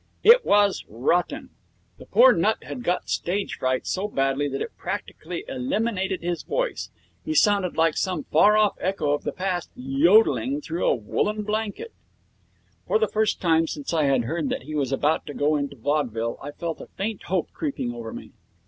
It 0.23 0.43
was 0.43 0.83
rotten. 0.89 1.51
The 1.99 2.07
poor 2.07 2.33
nut 2.33 2.63
had 2.63 2.81
got 2.81 3.07
stage 3.07 3.57
fright 3.59 3.85
so 3.85 4.07
badly 4.07 4.49
that 4.49 4.59
it 4.63 4.75
practically 4.75 5.45
eliminated 5.47 6.23
his 6.23 6.41
voice. 6.41 6.89
He 7.23 7.35
sounded 7.35 7.77
like 7.77 7.95
some 7.95 8.23
far 8.23 8.57
off 8.57 8.75
echo 8.81 9.11
of 9.11 9.21
the 9.25 9.31
past 9.31 9.69
'yodelling' 9.75 10.61
through 10.61 10.87
a 10.87 10.95
woollen 10.95 11.43
blanket. 11.43 11.93
For 12.87 12.97
the 12.97 13.07
first 13.07 13.39
time 13.39 13.67
since 13.67 13.93
I 13.93 14.05
had 14.05 14.23
heard 14.23 14.49
that 14.49 14.63
he 14.63 14.73
was 14.73 14.91
about 14.91 15.27
to 15.27 15.35
go 15.35 15.55
into 15.55 15.75
vaudeville 15.75 16.39
I 16.41 16.49
felt 16.49 16.81
a 16.81 16.87
faint 16.87 17.21
hope 17.27 17.51
creeping 17.51 17.93
over 17.93 18.11
me. 18.11 18.31